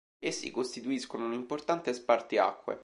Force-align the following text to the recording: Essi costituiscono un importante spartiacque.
Essi 0.17 0.49
costituiscono 0.49 1.25
un 1.25 1.33
importante 1.33 1.93
spartiacque. 1.93 2.79